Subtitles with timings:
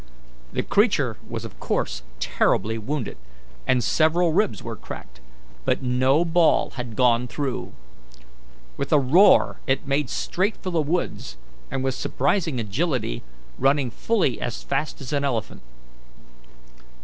[0.51, 3.17] The creature was of course terribly wounded,
[3.67, 5.19] and several ribs were cracked,
[5.63, 7.73] but no ball had gone through.
[8.77, 11.37] With a roar it made straight for the woods,
[11.69, 13.21] and with surprising agility,
[13.59, 15.61] running fully as fast as an elephant.